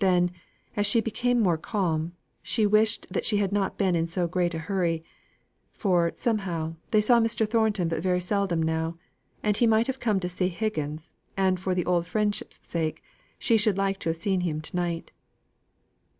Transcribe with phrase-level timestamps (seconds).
[0.00, 0.32] Then,
[0.74, 4.52] as she became more calm, she wished that she had not been in so great
[4.52, 5.04] a hurry;
[5.70, 7.48] for, somehow, they saw Mr.
[7.48, 8.96] Thornton but very seldom now;
[9.40, 13.04] and he might have come to see Higgins, and for the old friendship's sake
[13.38, 15.12] she should like to have seen him to night.